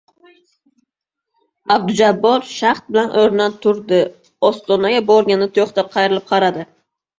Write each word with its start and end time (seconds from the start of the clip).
—Abdujabbor 1.75 2.47
shaxd 2.53 2.89
bilan 2.97 3.13
o‘rnidan 3.25 3.55
turdi, 3.67 4.01
ostonaga 4.51 5.05
borganda 5.13 5.51
to‘xtab 5.61 5.95
qayrilib 6.01 6.29
qaradi. 6.35 6.69